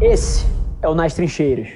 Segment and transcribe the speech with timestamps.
[0.00, 0.46] Esse
[0.80, 1.70] é o Nas Trincheiras.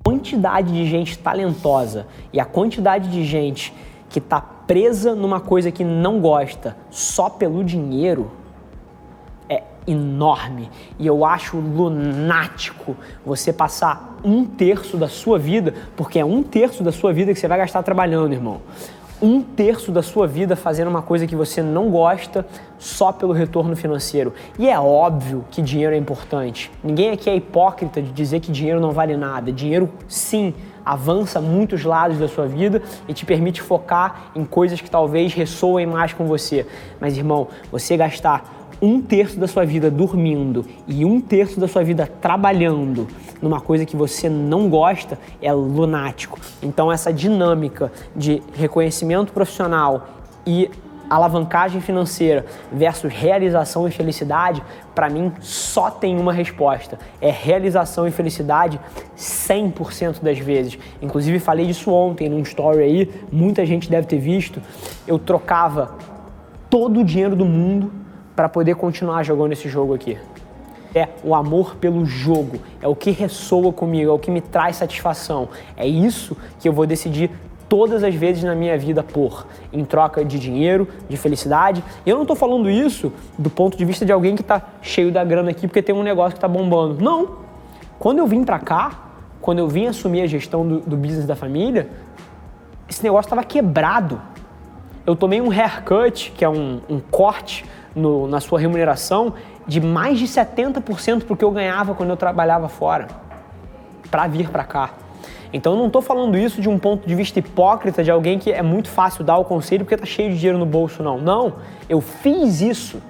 [0.00, 3.74] A quantidade de gente talentosa e a quantidade de gente
[4.08, 8.30] que está presa numa coisa que não gosta só pelo dinheiro
[9.48, 10.70] é enorme.
[10.96, 12.96] E eu acho lunático
[13.26, 17.40] você passar um terço da sua vida, porque é um terço da sua vida que
[17.40, 18.60] você vai gastar trabalhando, irmão
[19.24, 22.46] um terço da sua vida fazendo uma coisa que você não gosta
[22.78, 24.34] só pelo retorno financeiro.
[24.58, 26.70] E é óbvio que dinheiro é importante.
[26.82, 29.50] Ninguém aqui é hipócrita de dizer que dinheiro não vale nada.
[29.50, 30.52] Dinheiro, sim,
[30.84, 35.86] avança muitos lados da sua vida e te permite focar em coisas que talvez ressoem
[35.86, 36.66] mais com você.
[37.00, 41.82] Mas, irmão, você gastar um terço da sua vida dormindo e um terço da sua
[41.82, 43.08] vida trabalhando
[43.40, 46.38] numa coisa que você não gosta é lunático.
[46.62, 50.06] Então, essa dinâmica de reconhecimento profissional
[50.46, 50.70] e
[51.08, 54.62] alavancagem financeira versus realização e felicidade,
[54.94, 58.78] para mim só tem uma resposta: é realização e felicidade
[59.16, 60.78] 100% das vezes.
[61.00, 64.60] Inclusive, falei disso ontem num story aí, muita gente deve ter visto.
[65.06, 65.96] Eu trocava
[66.68, 68.03] todo o dinheiro do mundo
[68.34, 70.18] para poder continuar jogando esse jogo aqui.
[70.94, 74.76] É o amor pelo jogo, é o que ressoa comigo, é o que me traz
[74.76, 75.48] satisfação.
[75.76, 77.30] É isso que eu vou decidir
[77.68, 81.82] todas as vezes na minha vida por, em troca de dinheiro, de felicidade.
[82.06, 85.24] Eu não estou falando isso do ponto de vista de alguém que está cheio da
[85.24, 87.02] grana aqui porque tem um negócio que está bombando.
[87.02, 87.38] Não.
[87.98, 89.10] Quando eu vim para cá,
[89.40, 91.88] quando eu vim assumir a gestão do, do business da família,
[92.88, 94.20] esse negócio estava quebrado.
[95.06, 99.34] Eu tomei um haircut, que é um, um corte no, na sua remuneração
[99.66, 103.08] de mais de 70% porque eu ganhava quando eu trabalhava fora
[104.10, 104.90] para vir para cá.
[105.52, 108.50] Então eu não estou falando isso de um ponto de vista hipócrita de alguém que
[108.50, 111.18] é muito fácil dar o conselho porque está cheio de dinheiro no bolso, não.
[111.18, 111.54] Não,
[111.88, 113.00] eu fiz isso.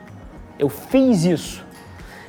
[0.58, 1.64] Eu fiz isso.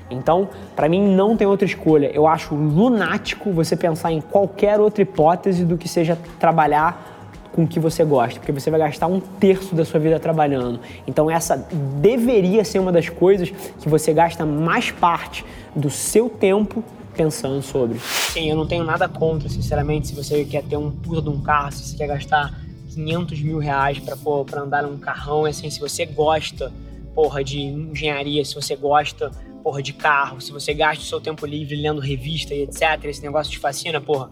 [0.09, 2.09] Então, para mim não tem outra escolha.
[2.13, 7.14] Eu acho lunático você pensar em qualquer outra hipótese do que seja trabalhar
[7.55, 10.81] com o que você gosta, porque você vai gastar um terço da sua vida trabalhando.
[11.07, 11.55] Então essa
[12.01, 13.49] deveria ser uma das coisas
[13.79, 16.83] que você gasta mais parte do seu tempo
[17.15, 17.97] pensando sobre.
[17.99, 21.39] Sim, eu não tenho nada contra, sinceramente, se você quer ter um puta de um
[21.39, 22.53] carro, se você quer gastar
[22.93, 26.73] 500 mil reais para andar num carrão, é assim, se você gosta,
[27.13, 29.31] porra, de engenharia, se você gosta,
[29.63, 33.21] porra, de carro, se você gasta o seu tempo livre lendo revista e etc, esse
[33.21, 34.29] negócio te fascina, porra,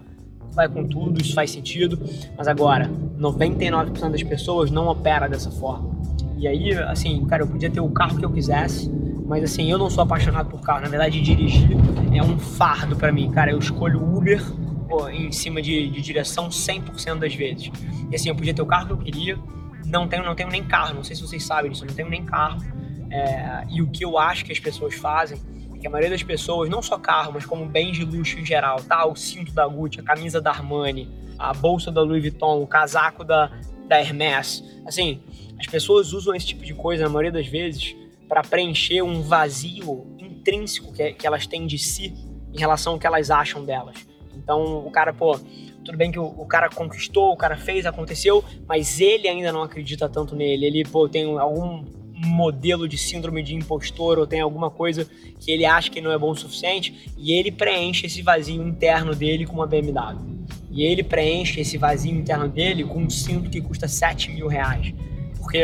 [0.54, 2.00] vai com tudo, isso faz sentido.
[2.38, 2.90] Mas agora,
[3.24, 5.92] 99% das pessoas não opera dessa forma.
[6.38, 8.92] E aí, assim, cara, eu podia ter o carro que eu quisesse,
[9.26, 10.82] mas assim, eu não sou apaixonado por carro.
[10.82, 11.70] Na verdade, dirigir
[12.14, 13.52] é um fardo para mim, cara.
[13.52, 14.44] Eu escolho Uber
[14.90, 17.72] pô, em cima de, de direção 100% das vezes.
[18.12, 19.40] E assim, eu podia ter o carro que eu queria,
[19.86, 22.10] não tenho, não tenho nem carro, não sei se vocês sabem disso, eu não tenho
[22.10, 22.62] nem carro.
[23.10, 25.38] É, e o que eu acho que as pessoas fazem
[25.84, 28.82] que a maioria das pessoas, não só carro, mas como bens de luxo em geral,
[28.82, 29.06] tá?
[29.06, 33.26] O cinto da Gucci, a camisa da Armani, a bolsa da Louis Vuitton, o casaco
[33.26, 33.52] da,
[33.86, 34.64] da Hermès.
[34.86, 35.22] Assim,
[35.60, 37.98] as pessoas usam esse tipo de coisa, na maioria das vezes,
[38.30, 42.14] para preencher um vazio intrínseco que, que elas têm de si
[42.54, 44.08] em relação ao que elas acham delas.
[44.34, 45.38] Então, o cara, pô,
[45.84, 49.62] tudo bem que o, o, cara conquistou, o cara fez, aconteceu, mas ele ainda não
[49.62, 50.66] acredita tanto nele.
[50.66, 51.84] Ele, pô, tem algum
[52.24, 55.08] modelo de síndrome de impostor ou tem alguma coisa
[55.40, 59.14] que ele acha que não é bom o suficiente e ele preenche esse vazio interno
[59.14, 60.34] dele com uma BMW.
[60.72, 64.94] E ele preenche esse vazio interno dele com um cinto que custa 7 mil reais.
[65.38, 65.64] Porque,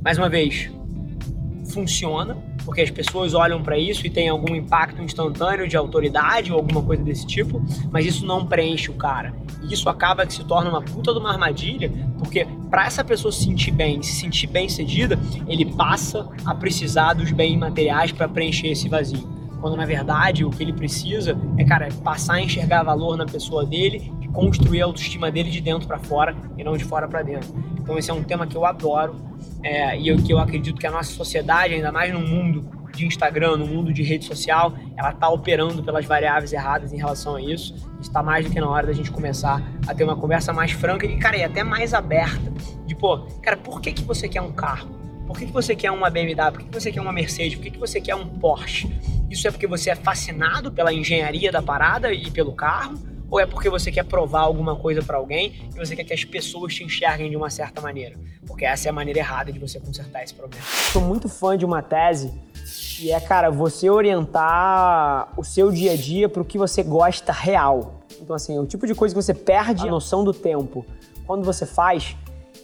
[0.00, 0.70] mais uma vez,
[1.72, 6.58] funciona, porque as pessoas olham para isso e tem algum impacto instantâneo de autoridade ou
[6.58, 7.60] alguma coisa desse tipo,
[7.90, 9.34] mas isso não preenche o cara.
[9.62, 13.30] E isso acaba que se torna uma puta de uma armadilha, porque para essa pessoa
[13.30, 18.28] se sentir bem, se sentir bem cedida, ele passa a precisar dos bens materiais para
[18.28, 19.28] preencher esse vazio.
[19.60, 23.64] Quando na verdade o que ele precisa é, cara, passar a enxergar valor na pessoa
[23.64, 27.22] dele e construir a autoestima dele de dentro para fora e não de fora para
[27.22, 27.54] dentro.
[27.80, 29.14] Então esse é um tema que eu adoro
[29.62, 33.06] é, e eu, que eu acredito que a nossa sociedade, ainda mais no mundo de
[33.06, 37.42] Instagram, no mundo de rede social, ela está operando pelas variáveis erradas em relação a
[37.42, 37.74] isso.
[38.00, 41.06] Está mais do que na hora da gente começar a ter uma conversa mais franca
[41.06, 42.52] e, cara, e até mais aberta.
[42.86, 44.90] De, pô, cara, por que, que você quer um carro?
[45.26, 46.52] Por que, que você quer uma BMW?
[46.52, 47.54] Por que, que você quer uma Mercedes?
[47.54, 48.90] Por que, que você quer um Porsche?
[49.30, 52.98] Isso é porque você é fascinado pela engenharia da parada e pelo carro?
[53.34, 56.24] ou é porque você quer provar alguma coisa para alguém e você quer que as
[56.24, 58.16] pessoas te enxerguem de uma certa maneira?
[58.46, 60.64] Porque essa é a maneira errada de você consertar esse problema.
[60.64, 62.32] Sou muito fã de uma tese
[62.96, 67.32] que é, cara, você orientar o seu dia a dia para o que você gosta
[67.32, 67.94] real.
[68.20, 70.86] Então, assim, o tipo de coisa que você perde a noção do tempo
[71.26, 72.16] quando você faz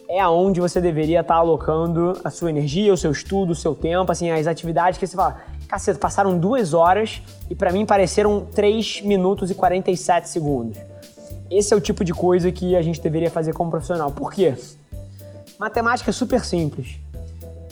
[0.07, 3.75] é aonde você deveria estar tá alocando a sua energia, o seu estudo, o seu
[3.75, 8.45] tempo, assim, as atividades que você fala, caceta, passaram duas horas e para mim pareceram
[8.53, 10.77] 3 minutos e 47 segundos.
[11.49, 14.11] Esse é o tipo de coisa que a gente deveria fazer como profissional.
[14.11, 14.55] Por quê?
[15.59, 16.97] Matemática é super simples.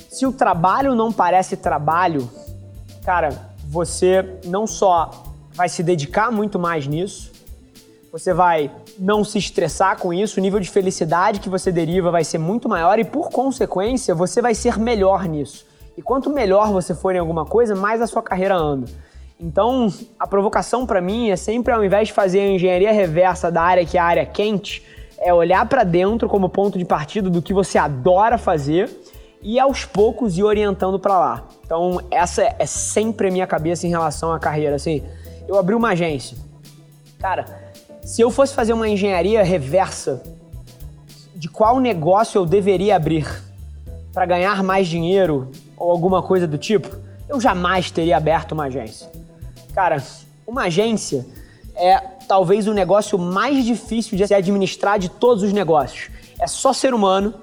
[0.09, 2.29] Se o trabalho não parece trabalho,
[3.03, 3.29] cara,
[3.63, 5.11] você não só
[5.53, 7.31] vai se dedicar muito mais nisso,
[8.11, 12.23] você vai não se estressar com isso, o nível de felicidade que você deriva vai
[12.23, 15.65] ser muito maior e, por consequência, você vai ser melhor nisso.
[15.97, 18.87] E quanto melhor você for em alguma coisa, mais a sua carreira anda.
[19.39, 23.61] Então, a provocação para mim é sempre, ao invés de fazer a engenharia reversa da
[23.61, 24.83] área que é a área quente,
[25.17, 28.89] é olhar para dentro como ponto de partida do que você adora fazer
[29.41, 31.47] e aos poucos ir orientando para lá.
[31.65, 34.75] Então, essa é sempre a minha cabeça em relação à carreira.
[34.75, 35.03] Assim,
[35.47, 36.37] eu abri uma agência.
[37.19, 37.45] Cara,
[38.01, 40.21] se eu fosse fazer uma engenharia reversa
[41.35, 43.25] de qual negócio eu deveria abrir
[44.13, 46.89] para ganhar mais dinheiro ou alguma coisa do tipo,
[47.29, 49.09] eu jamais teria aberto uma agência.
[49.73, 50.03] Cara,
[50.45, 51.25] uma agência
[51.75, 51.97] é
[52.27, 56.09] talvez o negócio mais difícil de se administrar de todos os negócios.
[56.39, 57.33] É só ser humano,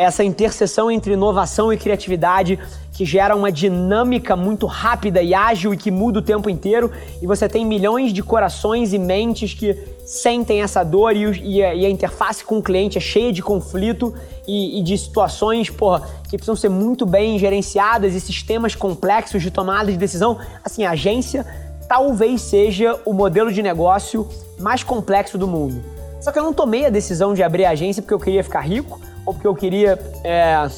[0.00, 2.58] essa interseção entre inovação e criatividade
[2.90, 7.26] que gera uma dinâmica muito rápida e ágil e que muda o tempo inteiro, e
[7.26, 9.76] você tem milhões de corações e mentes que
[10.06, 13.42] sentem essa dor e, e, a, e a, interface com o cliente é cheia de
[13.42, 14.14] conflito
[14.48, 19.50] e, e, de situações porra, que precisam ser muito bem gerenciadas e sistemas complexos de
[19.50, 20.38] tomada de decisão.
[20.64, 21.46] Assim, a agência
[21.86, 24.26] talvez seja o modelo de negócio
[24.58, 25.99] mais complexo do mundo.
[26.20, 28.60] Só que eu não tomei a decisão de abrir a agência porque eu queria ficar
[28.60, 30.68] rico ou porque eu queria estar é,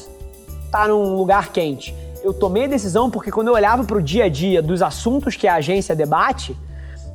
[0.71, 1.93] tá num lugar quente
[2.23, 5.35] eu tomei a decisão porque quando eu olhava para o dia a dia dos assuntos
[5.35, 6.55] que a agência debate,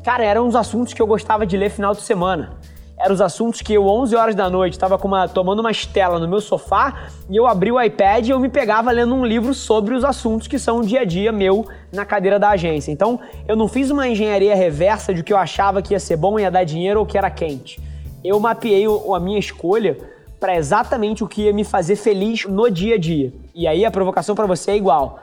[0.05, 2.53] cara, eram os assuntos que eu gostava de ler final de semana.
[2.99, 4.99] Eram os assuntos que eu, 11 horas da noite, estava
[5.29, 8.91] tomando uma estela no meu sofá e eu abri o iPad e eu me pegava
[8.91, 12.39] lendo um livro sobre os assuntos que são o dia a dia meu na cadeira
[12.39, 12.91] da agência.
[12.93, 16.39] Então, eu não fiz uma engenharia reversa de que eu achava que ia ser bom,
[16.39, 17.81] ia dar dinheiro ou que era quente.
[18.25, 19.97] Eu mapeei a minha escolha
[20.39, 23.33] para exatamente o que ia me fazer feliz no dia a dia.
[23.55, 25.19] E aí a provocação para você é igual.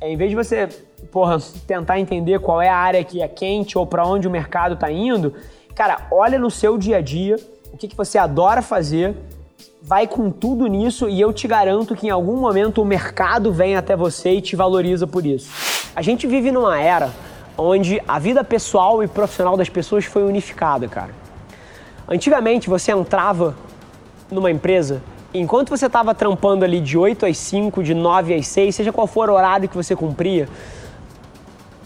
[0.00, 0.68] É, em vez de você,
[1.10, 4.74] porra, tentar entender qual é a área que é quente ou para onde o mercado
[4.74, 5.34] está indo,
[5.74, 7.36] cara, olha no seu dia a dia
[7.72, 9.14] o que, que você adora fazer,
[9.82, 13.76] vai com tudo nisso e eu te garanto que em algum momento o mercado vem
[13.76, 15.50] até você e te valoriza por isso.
[15.94, 17.10] A gente vive numa era
[17.56, 21.19] onde a vida pessoal e profissional das pessoas foi unificada, cara.
[22.08, 23.54] Antigamente você entrava
[24.30, 25.02] numa empresa,
[25.32, 29.06] enquanto você estava trampando ali de 8 às 5, de 9 às 6, seja qual
[29.06, 30.48] for o horário que você cumpria,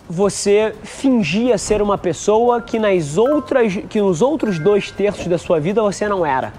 [0.09, 5.59] você fingia ser uma pessoa que nas outras, que nos outros dois terços da sua
[5.59, 6.53] vida você não era.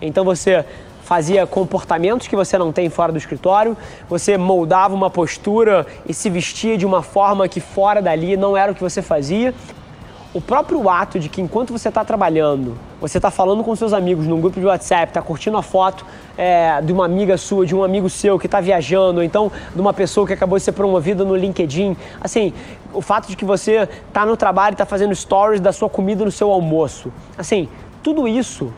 [0.00, 0.64] Então você
[1.02, 3.76] fazia comportamentos que você não tem fora do escritório,
[4.08, 8.70] você moldava uma postura e se vestia de uma forma que fora dali não era
[8.70, 9.52] o que você fazia,
[10.34, 14.26] o próprio ato de que enquanto você está trabalhando, você está falando com seus amigos
[14.26, 16.06] num grupo de WhatsApp, está curtindo a foto
[16.38, 19.80] é, de uma amiga sua, de um amigo seu que está viajando, ou então de
[19.80, 21.94] uma pessoa que acabou de ser promovida no LinkedIn.
[22.18, 22.54] Assim,
[22.94, 26.24] o fato de que você está no trabalho e está fazendo stories da sua comida
[26.24, 27.12] no seu almoço.
[27.36, 27.68] Assim,
[28.02, 28.72] tudo isso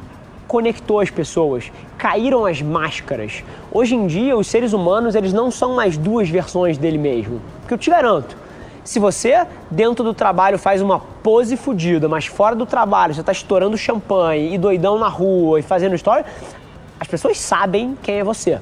[0.49, 3.45] conectou as pessoas, caíram as máscaras.
[3.73, 7.41] Hoje em dia, os seres humanos eles não são mais duas versões dele mesmo.
[7.61, 8.37] Porque eu te garanto,
[8.85, 13.33] se você, dentro do trabalho, faz uma pose fodida, mas fora do trabalho você está
[13.33, 16.27] estourando champanhe e doidão na rua e fazendo história,
[17.01, 18.61] as pessoas sabem quem é você.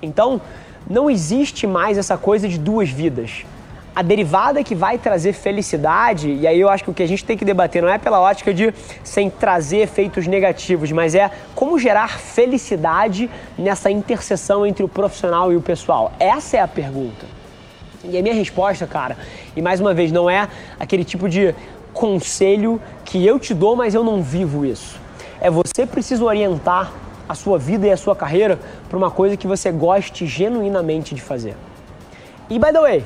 [0.00, 0.40] Então,
[0.88, 3.44] não existe mais essa coisa de duas vidas.
[3.92, 7.24] A derivada que vai trazer felicidade, e aí eu acho que o que a gente
[7.24, 11.76] tem que debater não é pela ótica de sem trazer efeitos negativos, mas é como
[11.76, 13.28] gerar felicidade
[13.58, 16.12] nessa interseção entre o profissional e o pessoal.
[16.20, 17.39] Essa é a pergunta.
[18.04, 19.16] E a minha resposta, cara,
[19.54, 21.54] e mais uma vez, não é aquele tipo de
[21.92, 24.98] conselho que eu te dou, mas eu não vivo isso.
[25.40, 26.92] É você precisa orientar
[27.28, 31.20] a sua vida e a sua carreira para uma coisa que você goste genuinamente de
[31.20, 31.56] fazer.
[32.48, 33.04] E by the way,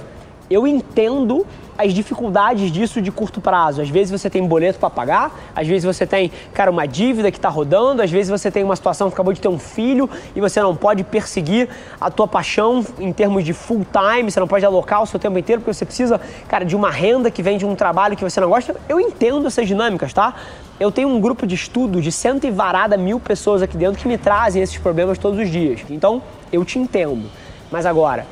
[0.49, 3.83] eu entendo as dificuldades disso de curto prazo.
[3.83, 7.39] Às vezes você tem boleto para pagar, às vezes você tem, cara, uma dívida que
[7.39, 10.41] está rodando, às vezes você tem uma situação que acabou de ter um filho e
[10.41, 11.69] você não pode perseguir
[12.01, 15.39] a tua paixão em termos de full time, você não pode alocar o seu tempo
[15.39, 18.41] inteiro porque você precisa, cara, de uma renda que vem de um trabalho que você
[18.41, 18.77] não gosta.
[18.89, 20.35] Eu entendo essas dinâmicas, tá?
[20.79, 24.09] Eu tenho um grupo de estudo de cento e varada mil pessoas aqui dentro que
[24.09, 25.81] me trazem esses problemas todos os dias.
[25.89, 26.21] Então,
[26.53, 27.31] eu te entendo.
[27.71, 28.27] Mas agora,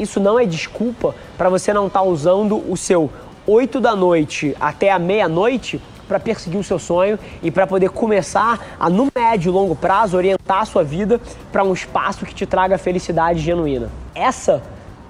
[0.00, 3.10] isso não é desculpa para você não estar tá usando o seu
[3.46, 8.58] 8 da noite até a meia-noite para perseguir o seu sonho e para poder começar
[8.80, 11.20] a, no médio e longo prazo, orientar a sua vida
[11.52, 13.88] para um espaço que te traga felicidade genuína.
[14.14, 14.60] Essa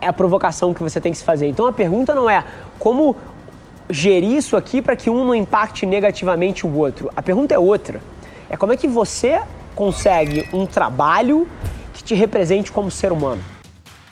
[0.01, 1.47] é a provocação que você tem que se fazer.
[1.47, 2.45] Então a pergunta não é
[2.79, 3.17] como
[3.89, 7.11] gerir isso aqui para que um não impacte negativamente o outro.
[7.17, 8.01] A pergunta é outra.
[8.49, 9.41] É como é que você
[9.75, 11.49] consegue um trabalho
[11.95, 13.43] que te represente como ser humano.